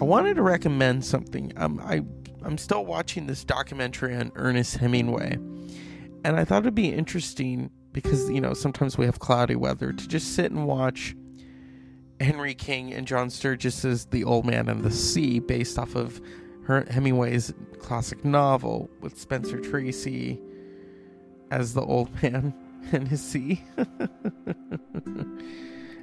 I 0.00 0.04
wanted 0.04 0.34
to 0.34 0.42
recommend 0.42 1.04
something. 1.04 1.52
Um, 1.56 1.80
I 1.82 2.02
I'm 2.42 2.58
still 2.58 2.84
watching 2.84 3.26
this 3.28 3.44
documentary 3.44 4.16
on 4.16 4.32
Ernest 4.34 4.76
Hemingway, 4.76 5.34
and 6.24 6.36
I 6.36 6.44
thought 6.44 6.62
it'd 6.62 6.74
be 6.74 6.92
interesting 6.92 7.70
because 8.02 8.30
you 8.30 8.40
know 8.40 8.54
sometimes 8.54 8.96
we 8.96 9.04
have 9.06 9.18
cloudy 9.18 9.56
weather 9.56 9.92
to 9.92 10.06
just 10.06 10.36
sit 10.36 10.52
and 10.52 10.68
watch 10.68 11.16
Henry 12.20 12.54
King 12.54 12.94
and 12.94 13.08
John 13.08 13.28
Sturges's 13.28 14.04
The 14.06 14.22
Old 14.22 14.46
Man 14.46 14.68
and 14.68 14.84
the 14.84 14.90
Sea, 14.92 15.40
based 15.40 15.80
off 15.80 15.96
of 15.96 16.20
Hemingway's 16.68 17.52
classic 17.80 18.24
novel 18.24 18.88
with 19.00 19.18
Spencer 19.18 19.58
Tracy 19.58 20.40
as 21.50 21.74
the 21.74 21.82
old 21.82 22.10
man 22.22 22.54
and 22.92 23.08
his 23.08 23.20
sea. 23.20 23.64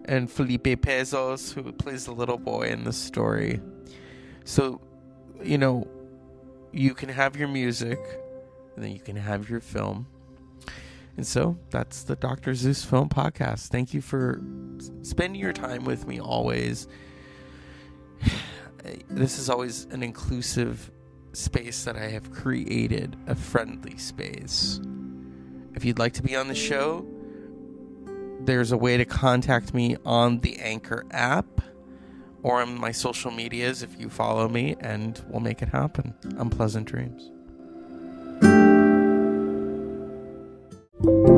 and 0.03 0.29
Felipe 0.29 0.81
Pazos, 0.81 1.53
who 1.53 1.71
plays 1.71 2.03
the 2.05 2.12
little 2.12 2.38
boy 2.38 2.67
in 2.67 2.84
the 2.84 2.91
story. 2.91 3.62
So, 4.43 4.81
you 5.41 5.58
know, 5.58 5.88
you 6.73 6.93
can 6.93 7.08
have 7.08 7.38
your 7.38 7.47
music, 7.47 7.99
and 8.75 8.84
then 8.84 8.91
you 8.91 8.99
can 8.99 9.15
have 9.15 9.49
your 9.49 9.62
film. 9.62 10.08
And 11.17 11.25
so 11.25 11.58
that's 11.69 12.04
the 12.04 12.15
Dr. 12.15 12.54
Zeus 12.56 12.84
Film 12.84 13.10
Podcast. 13.10 13.67
Thank 13.67 13.93
you 13.93 14.01
for 14.01 14.41
spending 15.01 15.39
your 15.39 15.54
time 15.54 15.86
with 15.86 16.08
me 16.08 16.19
always. 16.19 16.88
This 19.10 19.39
is 19.39 19.49
always 19.49 19.86
an 19.86 20.04
inclusive 20.04 20.91
space 21.34 21.86
that 21.86 21.95
I 21.95 22.08
have 22.10 22.32
created, 22.32 23.15
a 23.25 23.34
friendly 23.34 23.97
space. 23.97 24.80
If 25.73 25.84
you'd 25.84 25.97
like 25.97 26.13
to 26.13 26.21
be 26.21 26.36
on 26.36 26.47
the 26.47 26.54
show, 26.54 27.04
there's 28.41 28.71
a 28.71 28.78
way 28.78 28.97
to 28.97 29.06
contact 29.06 29.73
me 29.73 29.97
on 30.06 30.39
the 30.41 30.58
Anchor 30.60 31.04
app 31.10 31.62
or 32.43 32.62
on 32.62 32.80
my 32.80 32.91
social 32.91 33.32
medias 33.32 33.82
if 33.82 33.99
you 33.99 34.08
follow 34.08 34.47
me, 34.47 34.75
and 34.80 35.19
we'll 35.30 35.39
make 35.39 35.63
it 35.63 35.69
happen. 35.69 36.13
Unpleasant 36.38 36.86
dreams. 36.88 37.32
Thank 41.05 41.27
you. 41.29 41.34